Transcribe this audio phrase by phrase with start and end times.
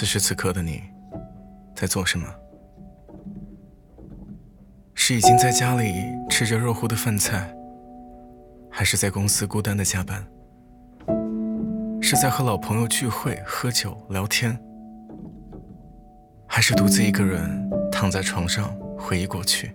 [0.00, 0.80] 此时此刻的你，
[1.74, 2.26] 在做什么？
[4.94, 5.92] 是已经在家里
[6.30, 7.54] 吃着热乎的饭菜，
[8.70, 10.26] 还是在公司孤单的加班？
[12.00, 14.58] 是在和老朋友聚会、喝酒、聊天，
[16.46, 19.70] 还是独自一个人躺在床上回忆过去？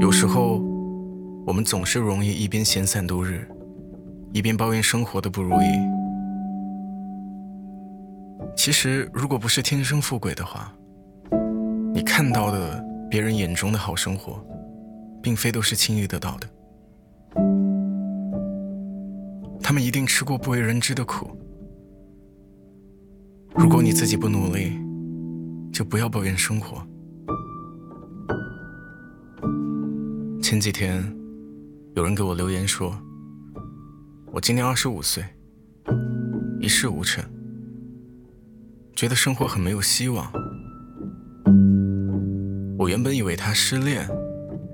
[0.00, 0.60] 有时候，
[1.46, 3.48] 我们总是容易一边闲散度日，
[4.32, 5.99] 一边抱怨生活的不如意。
[8.62, 10.70] 其实，如果不是天生富贵的话，
[11.94, 14.38] 你看到的别人眼中的好生活，
[15.22, 16.46] 并非都是轻易得到的。
[19.62, 21.34] 他们一定吃过不为人知的苦。
[23.54, 24.78] 如果你自己不努力，
[25.72, 26.86] 就不要抱怨生活。
[30.42, 31.02] 前几天，
[31.94, 32.94] 有人给我留言说，
[34.30, 35.24] 我今年二十五岁，
[36.60, 37.24] 一事无成。
[38.94, 40.30] 觉得生活很没有希望。
[42.78, 44.06] 我原本以为他失恋、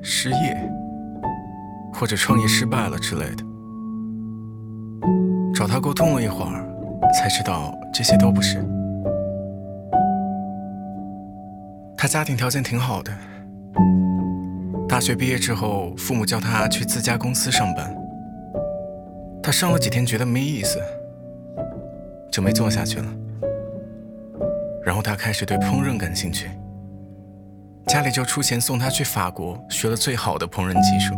[0.03, 0.71] 失业，
[1.93, 3.45] 或者创业失败了之类的。
[5.55, 6.67] 找他沟通了一会儿，
[7.15, 8.65] 才知道这些都不是。
[11.97, 13.11] 他家庭条件挺好的，
[14.89, 17.97] 大学毕业之后，父母叫他去自家公司上班。
[19.43, 20.79] 他上了几天，觉得没意思，
[22.31, 23.07] 就没做下去了。
[24.87, 26.49] 然后他开始对烹饪感兴趣，
[27.89, 31.13] 家里就出钱送他去法国学了最好的烹饪技术。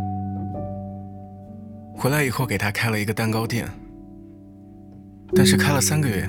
[1.95, 3.69] 回来以后给他开了一个蛋糕店，
[5.35, 6.27] 但是开了三个月，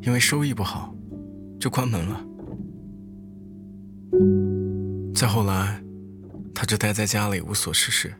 [0.00, 0.94] 因为收益不好，
[1.60, 2.24] 就关门了。
[5.14, 5.78] 再后来，
[6.54, 8.14] 他就待在家里无所事事，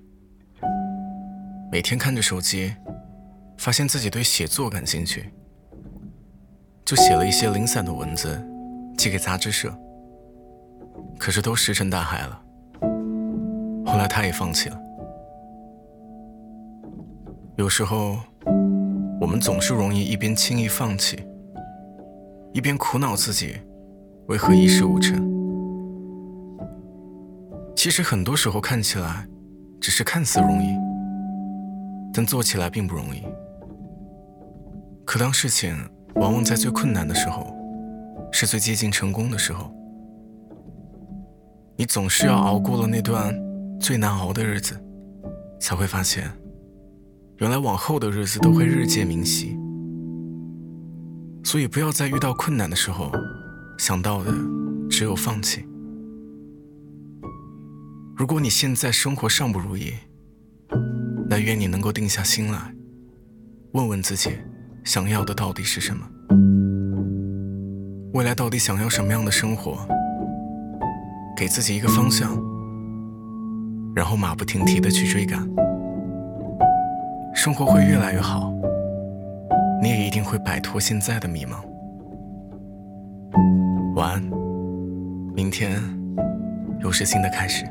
[1.73, 2.75] 每天看着手机，
[3.57, 5.33] 发现自己对写作感兴趣。
[6.85, 8.39] 就写了一些零散的文字，
[8.97, 9.73] 寄给杂志社。
[11.19, 12.41] 可是都石沉大海了。
[13.87, 14.79] 后来他也放弃了。
[17.57, 18.19] 有时候，
[19.21, 21.25] 我们总是容易一边轻易放弃，
[22.53, 23.57] 一边苦恼自己
[24.27, 25.33] 为何一事无成。
[27.75, 29.27] 其实很多时候看起来
[29.81, 30.77] 只是看似容易，
[32.13, 33.23] 但做起来并不容易。
[35.07, 35.75] 可当事情……
[36.17, 37.55] 往往在最困难的时候，
[38.33, 39.75] 是最接近成功的时候。
[41.77, 43.35] 你总是要熬过了那段
[43.81, 44.81] 最难熬的日子，
[45.61, 46.31] 才会发现，
[47.39, 49.59] 原来往后的日子都会日渐明晰。
[51.43, 53.11] 所以，不要在遇到困难的时候，
[53.77, 54.33] 想到的
[54.89, 55.67] 只有放弃。
[58.17, 59.95] 如果你现在生活尚不如意，
[61.29, 62.73] 那愿你能够定下心来，
[63.73, 64.31] 问问自己。
[64.85, 66.07] 想要的到底是什么？
[68.13, 69.79] 未来到底想要什么样的生活？
[71.35, 72.31] 给自己一个方向，
[73.97, 75.41] 然后马不停蹄的去追赶，
[77.35, 78.53] 生活会越来越好，
[79.83, 81.57] 你也一定会摆脱现在的迷茫。
[83.97, 84.23] 晚安，
[85.35, 85.81] 明天
[86.81, 87.65] 又是新的开始。